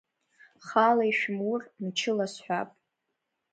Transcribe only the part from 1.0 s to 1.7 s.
ишәымур,